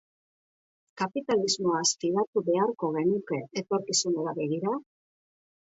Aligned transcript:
Kapitalismoaz 1.01 1.85
fidatu 2.05 2.45
beharko 2.49 2.91
genuke 2.99 3.41
etorkizunera 3.63 4.39
begira? 4.43 4.79